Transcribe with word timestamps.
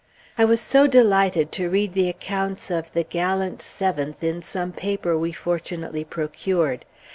I 0.35 0.45
was 0.45 0.59
so 0.59 0.87
delighted 0.87 1.51
to 1.51 1.69
read 1.69 1.93
the 1.93 2.09
accounts 2.09 2.71
of 2.71 2.91
the 2.91 3.03
"gallant 3.03 3.61
Seventh" 3.61 4.23
in 4.23 4.41
some 4.41 4.71
paper 4.71 5.15
we 5.15 5.31
fortunately 5.31 6.03
procured. 6.03 6.85